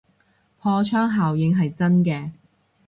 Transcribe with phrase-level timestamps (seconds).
[0.57, 2.31] 破窗效應係真嘅